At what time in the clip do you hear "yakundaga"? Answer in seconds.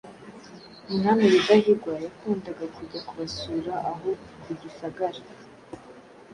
2.05-2.65